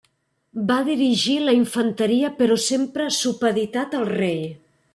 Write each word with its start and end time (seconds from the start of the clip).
Va 0.69 0.77
dirigir 0.87 1.35
la 1.43 1.53
infanteria 1.57 2.31
però 2.41 2.57
sempre 2.71 3.07
supeditat 3.19 3.95
al 4.01 4.11
rei. 4.15 4.41